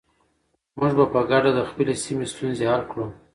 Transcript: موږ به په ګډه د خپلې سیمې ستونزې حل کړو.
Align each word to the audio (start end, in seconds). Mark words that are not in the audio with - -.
موږ 0.77 0.91
به 0.97 1.05
په 1.13 1.19
ګډه 1.29 1.51
د 1.53 1.59
خپلې 1.69 1.93
سیمې 2.03 2.25
ستونزې 2.33 2.65
حل 2.71 2.83
کړو. 2.91 3.05